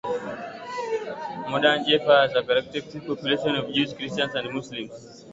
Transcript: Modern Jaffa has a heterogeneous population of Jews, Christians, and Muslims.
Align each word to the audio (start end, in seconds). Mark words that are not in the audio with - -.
Modern 1.47 1.83
Jaffa 1.87 2.27
has 2.27 2.33
a 2.33 2.41
heterogeneous 2.41 3.05
population 3.05 3.49
of 3.53 3.71
Jews, 3.71 3.93
Christians, 3.93 4.33
and 4.33 4.51
Muslims. 4.51 5.25